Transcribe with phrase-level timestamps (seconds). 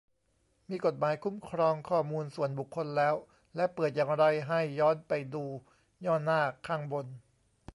[0.69, 3.15] มีกฎหมายคุ้มครองข้อมูลส่วนบุคคลแล้ว
[3.55, 5.43] และเปิดอย่างไรให้ย้อนไปดู
[6.05, 7.05] ย่อหน้าข้างบน